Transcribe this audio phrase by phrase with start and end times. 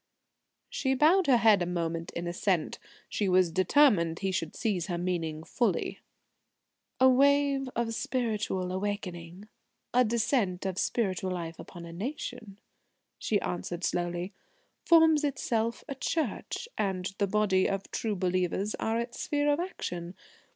[0.71, 2.79] She bowed her head a moment in assent.
[3.07, 5.99] She was determined he should seize her meaning fully.
[6.99, 9.47] "A wave of spiritual awakening
[9.93, 12.57] a descent of spiritual life upon a nation,"
[13.19, 14.33] she answered slowly,
[14.83, 20.15] "forms itself a church, and the body of true believers are its sphere of action.